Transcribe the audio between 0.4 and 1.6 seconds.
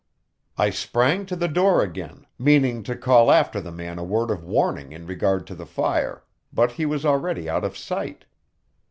I sprang to the